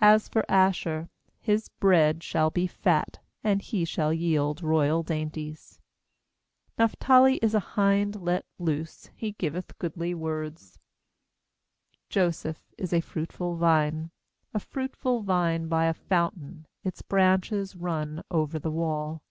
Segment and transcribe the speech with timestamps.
[0.00, 1.08] 20As for Asher,
[1.40, 5.80] his bread shall be fat, And he shall yield royal dainties.
[6.78, 10.78] 21Naphtali is a hind let loose: He giveth goodly words.
[12.08, 14.12] 22 Joseph is a fruitful vine,
[14.54, 19.24] A fruitful vine by a fountain: Its branches run over the wall.